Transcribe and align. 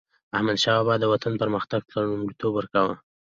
احمدشاه 0.35 0.79
بابا 0.85 0.95
به 0.97 1.01
د 1.01 1.05
وطن 1.13 1.33
پرمختګ 1.41 1.81
ته 1.89 1.95
لومړیتوب 2.11 2.51
ورکاوه. 2.55 2.95